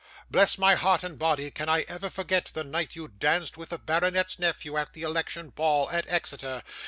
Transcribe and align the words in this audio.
Bless 0.31 0.57
my 0.57 0.73
heart 0.73 1.03
and 1.03 1.19
body, 1.19 1.51
can 1.51 1.69
I 1.69 1.81
ever 1.81 2.09
forget 2.09 2.45
the 2.55 2.63
night 2.63 2.95
you 2.95 3.07
danced 3.07 3.55
with 3.55 3.69
the 3.69 3.77
baronet's 3.77 4.39
nephew 4.39 4.75
at 4.75 4.93
the 4.93 5.03
election 5.03 5.51
ball, 5.51 5.91
at 5.91 6.07
Exeter! 6.09 6.63